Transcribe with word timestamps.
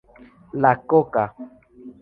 La 0.65 0.71
coca. 0.95 1.27